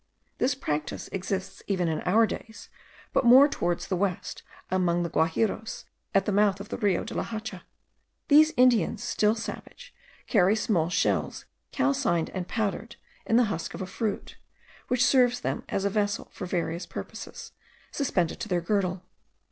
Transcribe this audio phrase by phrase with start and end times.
[0.39, 2.69] This practice exists even in our days,
[3.13, 5.85] but more towards the west, among the Guajiros,
[6.15, 7.65] at the mouth of the Rio de la Hacha.
[8.27, 9.93] These Indians, still savage,
[10.25, 12.95] carry small shells, calcined and powdered,
[13.27, 14.37] in the husk of a fruit,
[14.87, 17.51] which serves them as a vessel for various purposes,
[17.91, 19.03] suspended to their girdle.